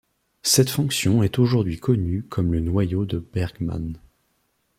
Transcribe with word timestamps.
Cette 0.41 0.71
fonction 0.71 1.21
est 1.21 1.37
aujourd'hui 1.37 1.77
connue 1.77 2.23
comme 2.23 2.53
le 2.53 2.59
noyau 2.59 3.05
de 3.05 3.19
Bergman. 3.19 3.99